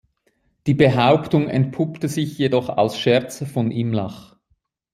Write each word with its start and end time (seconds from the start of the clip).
Die 0.65 0.73
Behauptung 0.73 1.47
entpuppte 1.47 2.07
sich 2.09 2.35
jedoch 2.39 2.69
als 2.69 2.97
Scherz 2.97 3.43
von 3.47 3.69
Imlach. 3.69 4.35